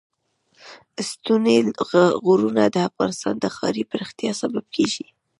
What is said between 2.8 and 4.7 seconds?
افغانستان د ښاري پراختیا سبب